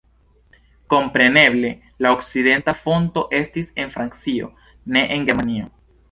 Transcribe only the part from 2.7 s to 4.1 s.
fronto estis en